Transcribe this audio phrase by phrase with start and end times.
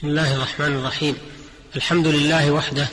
[0.00, 1.16] بسم الله الرحمن الرحيم.
[1.76, 2.88] الحمد لله وحده.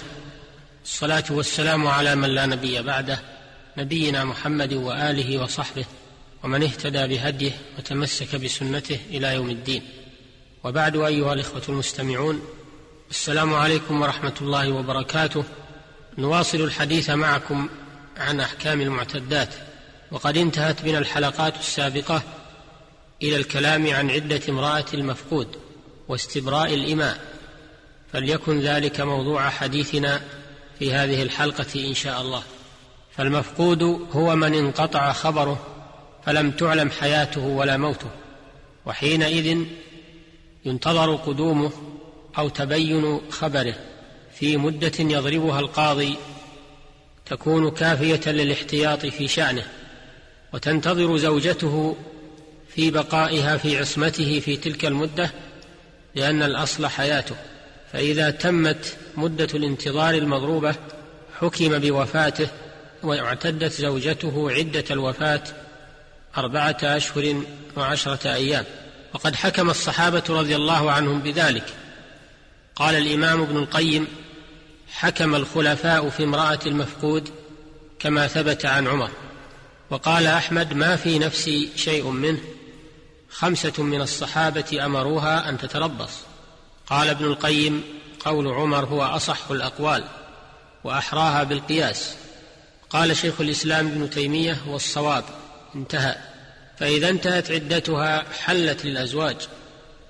[0.85, 3.19] الصلاة والسلام على من لا نبي بعده
[3.77, 5.85] نبينا محمد وآله وصحبه
[6.43, 9.83] ومن اهتدى بهديه وتمسك بسنته إلى يوم الدين.
[10.63, 12.41] وبعد أيها الإخوة المستمعون
[13.09, 15.43] السلام عليكم ورحمة الله وبركاته.
[16.17, 17.69] نواصل الحديث معكم
[18.17, 19.53] عن أحكام المعتدات
[20.11, 22.23] وقد انتهت بنا الحلقات السابقة
[23.23, 25.66] إلى الكلام عن عدة امرأة المفقود.
[26.09, 27.19] واستبراء الاماء
[28.13, 30.21] فليكن ذلك موضوع حديثنا
[30.79, 32.43] في هذه الحلقة إن شاء الله.
[33.11, 35.65] فالمفقود هو من انقطع خبره
[36.25, 38.09] فلم تعلم حياته ولا موته.
[38.85, 39.57] وحينئذ
[40.65, 41.71] ينتظر قدومه
[42.37, 43.75] أو تبين خبره.
[44.39, 46.15] في مدة يضربها القاضي
[47.25, 49.67] تكون كافية للاحتياط في شأنه.
[50.53, 51.95] وتنتظر زوجته
[52.69, 55.31] في بقائها في عصمته في تلك المدة
[56.17, 57.35] لأن الأصل حياته
[57.93, 60.75] فإذا تمت مدة الانتظار المضروبة
[61.39, 62.47] حكم بوفاته
[63.03, 65.43] واعتدت زوجته عدة الوفاة
[66.37, 67.43] أربعة أشهر
[67.75, 68.65] وعشرة أيام.
[69.13, 71.63] وقد حكم الصحابة رضي الله عنهم بذلك.
[72.75, 74.07] قال الإمام ابن القيم
[74.91, 77.29] حكم الخلفاء في امرأة المفقود
[77.99, 79.09] كما ثبت عن عمر.
[79.89, 82.39] وقال أحمد ما في نفسي شيء منه.
[83.37, 86.11] خمسة من الصحابة أمروها أن تتربص.
[86.87, 87.83] قال ابن القيم
[88.19, 90.03] قول عمر هو أصح الأقوال
[90.83, 92.15] وأحراها بالقياس.
[92.89, 95.23] قال شيخ الإسلام ابن تيمية والصواب
[95.75, 96.15] انتهى.
[96.77, 99.37] فإذا انتهت عدتها حلت للأزواج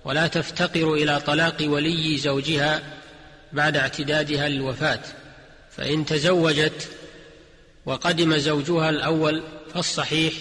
[0.05, 2.81] ولا تفتقر إلى طلاق ولي زوجها
[3.53, 5.01] بعد اعتدادها للوفاة.
[5.77, 6.89] فإن تزوجت
[7.85, 10.33] وقدم زوجها الأول فالصحيح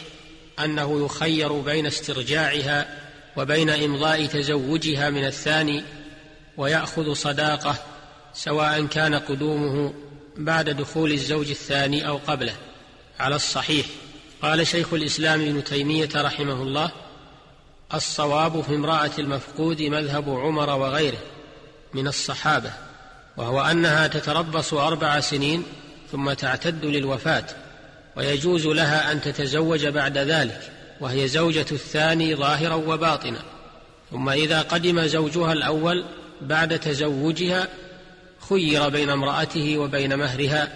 [0.64, 2.88] أنه يخير بين استرجاعها
[3.36, 5.84] وبين إمضاء تزوجها من الثاني
[6.56, 7.74] ويأخذ صداقة
[8.34, 9.94] سواء كان قدومه
[10.36, 12.54] بعد دخول الزوج الثاني أو قبله.
[13.18, 13.86] على الصحيح.
[14.42, 16.90] قال شيخ الإسلام ابن تيمية رحمه الله
[17.94, 21.18] الصواب في امرأة المفقود مذهب عمر وغيره
[21.94, 22.72] من الصحابة
[23.36, 25.62] وهو أنها تتربص أربع سنين
[26.12, 27.44] ثم تعتد للوفاة.
[28.16, 33.42] ويجوز لها أن تتزوج بعد ذلك وهي زوجة الثاني ظاهرا وباطنا.
[34.10, 36.04] ثم إذا قدم زوجها الأول
[36.40, 37.68] بعد تزوجها
[38.48, 40.68] خير بين امرأته وبين مهرها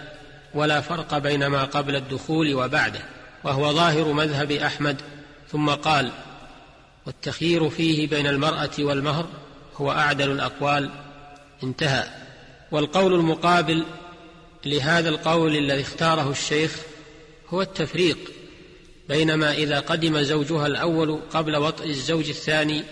[0.55, 3.01] ولا فرق بين ما قبل الدخول وبعده.
[3.45, 4.97] وهو ظاهر مذهب أحمد.
[5.53, 6.11] ثم قال
[7.07, 9.27] والتخيير فيه بين المرأة والمهر
[9.77, 10.91] هو أعدل الأقوال.
[11.63, 12.05] انتهى.
[12.71, 13.85] والقول المقابل
[14.67, 16.77] لهذا القول الذي اختاره الشيخ
[17.51, 18.19] هو التفريق
[19.09, 22.83] بينما إذا قدم زوجها الأول قبل وطء الزوج الثاني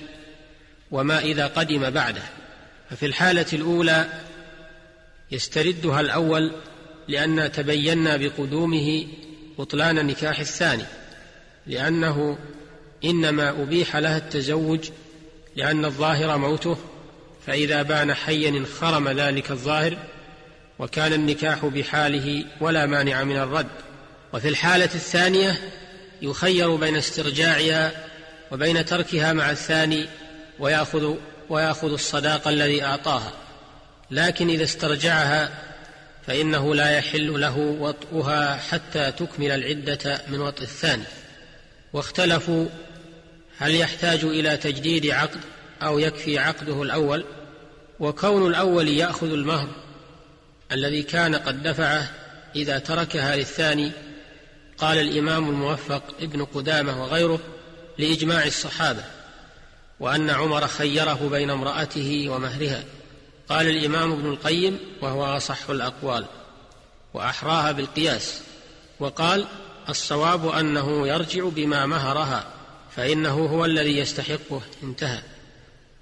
[0.90, 2.22] وما إذا قدم بعده.
[2.90, 4.06] ففي الحالة الأولى
[5.30, 6.52] يستردها الأول
[7.08, 9.06] لأن تبينا بقدومه
[9.58, 10.84] بطلان نكاح الثاني
[11.66, 12.38] لأنه
[13.04, 14.90] إنما أبيح لها التزوج
[15.56, 16.76] لأن الظاهر موته
[17.46, 19.96] فإذا بان حيا انخرم ذلك الظاهر
[20.78, 23.87] وكان النكاح بحاله ولا مانع من الرد.
[24.32, 25.58] وفي الحالة الثانية
[26.22, 27.92] يخير بين استرجاعها
[28.50, 30.06] وبين تركها مع الثاني
[30.58, 31.14] ويأخذ
[31.48, 33.32] ويأخذ الصداق الذي أعطاها.
[34.10, 35.50] لكن إذا استرجعها
[36.26, 41.04] فإنه لا يحل له وطئها حتى تكمل العدة من وطئ الثاني.
[41.92, 42.66] واختلفوا
[43.58, 45.40] هل يحتاج إلى تجديد عقد
[45.82, 47.24] أو يكفي عقده الأول؟
[48.00, 49.68] وكون الأول يأخذ المهر
[50.72, 52.10] الذي كان قد دفعه
[52.56, 53.92] إذا تركها للثاني
[54.80, 57.40] قال الإمام الموفق ابن قدامة وغيره
[57.98, 59.04] لإجماع الصحابة
[60.00, 62.84] وأن عمر خيره بين امرأته ومهرها.
[63.48, 66.24] قال الإمام ابن القيم وهو أصح الأقوال
[67.14, 68.40] وأحراها بالقياس
[69.00, 69.46] وقال
[69.88, 72.44] الصواب أنه يرجع بما مهرها
[72.96, 75.22] فإنه هو الذي يستحقه انتهى.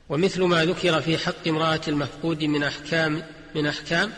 [0.08, 3.22] ومثل ما ذكر في حق امرأة المفقود من أحكام
[3.54, 4.12] من أحكام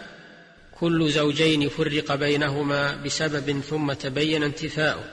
[0.80, 5.04] كل زوجين فرق بينهما بسبب ثم تبين انتفاؤه.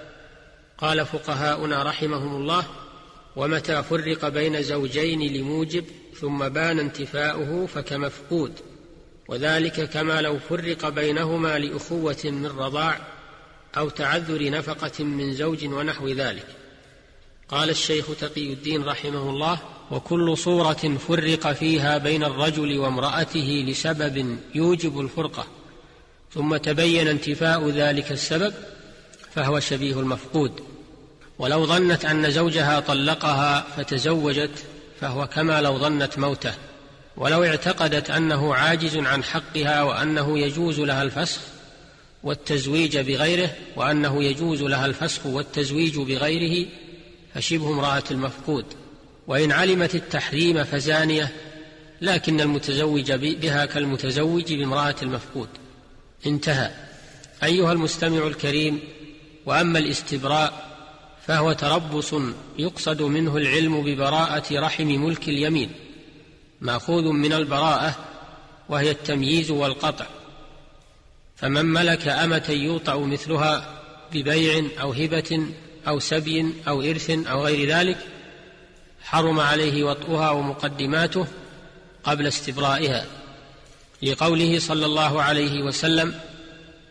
[0.77, 2.65] قال فقهاؤنا رحمهم الله
[3.35, 5.85] ومتى فرق بين زوجين لموجب
[6.21, 8.53] ثم بان انتفاؤه فكمفقود.
[9.27, 12.99] وذلك كما لو فرق بينهما لأخوة من رضاع
[13.77, 16.47] أو تعذر نفقة من زوج ونحو ذلك.
[17.49, 19.59] قال الشيخ تقي الدين رحمه الله
[19.91, 25.47] وكل صورة فرق فيها بين الرجل وامرأته لسبب يوجب الفرقة.
[26.33, 28.53] ثم تبين انتفاء ذلك السبب
[29.33, 30.51] فهو شبيه المفقود.
[31.39, 34.65] ولو ظنت أن زوجها طلقها فتزوجت
[35.01, 36.53] فهو كما لو ظنت موته.
[37.17, 41.41] ولو اعتقدت أنه عاجز عن حقها وأنه يجوز لها الفسخ
[42.23, 46.67] والتزويج بغيره وأنه يجوز لها الفسخ والتزويج بغيره
[47.33, 48.65] فشبه امرأة المفقود.
[49.27, 51.31] وإن علمت التحريم فزانية
[52.01, 55.49] لكن المتزوج بها كالمتزوج بامرأة المفقود.
[56.25, 56.71] انتهى.
[57.43, 58.79] أيها المستمع الكريم
[59.45, 60.65] وأما الاستبراء
[61.27, 62.15] فهو تربص
[62.57, 65.71] يقصد منه العلم ببراءة رحم ملك اليمين
[66.61, 67.95] مأخوذ من البراءة
[68.69, 70.05] وهي التمييز والقطع.
[71.35, 73.81] فمن ملك أمة يوطأ مثلها
[74.13, 75.47] ببيع أو هبة
[75.87, 77.97] أو سبي أو إرث أو غير ذلك
[79.05, 81.27] حرم عليه وطئها ومقدماته
[82.03, 83.05] قبل استبرائها
[84.03, 86.19] لقوله صلى الله عليه وسلم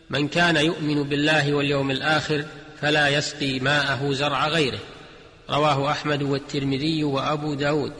[0.09, 2.45] من كان يؤمن بالله واليوم الآخر
[2.81, 4.79] فلا يسقي ماءه زرع غيره
[5.49, 7.93] رواه أحمد والترمذي وأبو داود.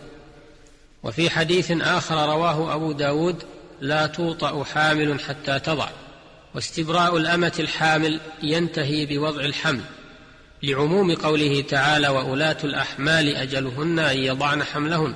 [1.03, 3.43] وفي حديث آخر رواه أبو داود
[3.81, 5.89] لا توطأ حامل حتى تضع
[6.55, 9.81] واستبراء الأمة الحامل ينتهي بوضع الحمل.
[10.65, 15.13] لعموم قوله تعالى وأولاة الأحمال أجلهن أن يضعن حملهن.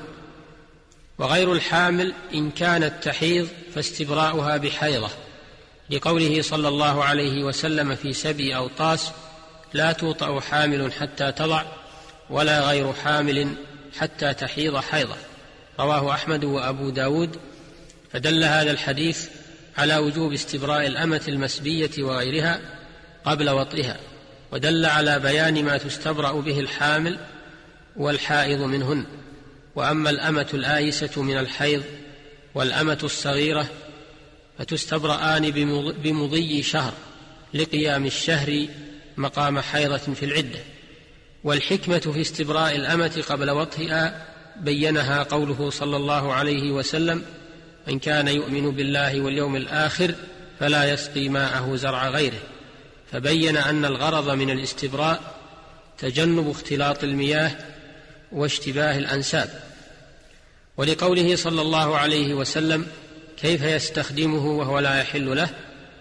[1.18, 5.10] وغير الحامل إن كانت تحيض فاستبراؤها بحيضة.
[5.90, 9.12] لقوله صلى الله عليه وسلم في سبي أو طاس
[9.74, 11.64] لا توطأ حامل حتى تضع
[12.30, 13.56] ولا غير حامل
[14.00, 15.16] حتى تحيض حيضة.
[15.80, 17.38] رواه أحمد وأبو داود.
[18.12, 19.30] فدل هذا الحديث
[19.78, 22.62] على وجوب استبراء الأمة المسبية وغيرها
[23.26, 24.00] قبل وطئها.
[24.52, 27.20] ودل على بيان ما تستبرأ به الحامل
[27.96, 29.06] والحائض منهن.
[29.76, 31.84] وأما الأمة الآيسة من الحيض
[32.56, 33.68] والأمة الصغيرة
[34.60, 35.52] فتستبرآن
[36.04, 36.94] بمضي شهر
[37.54, 38.68] لقيام الشهر
[39.18, 40.60] مقام حيضة في العدة.
[41.44, 44.26] والحكمة في استبراء الأمة قبل وطئها
[44.62, 47.24] بينها قوله صلى الله عليه وسلم
[47.88, 50.16] من كان يؤمن بالله واليوم الآخر
[50.60, 52.40] فلا يسقي ماءه زرع غيره
[53.12, 55.36] فبين أن الغرض من الاستبراء
[55.98, 57.52] تجنب اختلاط المياه
[58.32, 59.64] واشتباه الأنساب.
[60.78, 62.88] ولقوله صلى الله عليه وسلم
[63.42, 65.50] كيف يستخدمه وهو لا يحل له؟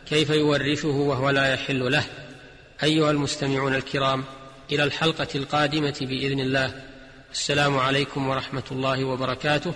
[0.09, 2.05] كيف يورثه وهو لا يحل له؟
[2.83, 4.25] أيها المستمعون الكرام
[4.73, 6.83] إلى الحلقة القادمة بإذن الله.
[7.33, 9.73] السلام عليكم ورحمة الله وبركاته.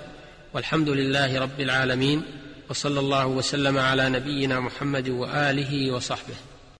[0.55, 2.23] والحمد لله رب العالمين.
[2.71, 6.35] وصلى الله وسلم على نبينا محمد وآله وصحبه.